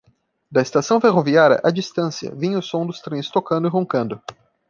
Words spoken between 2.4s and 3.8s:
o som dos trens tocando e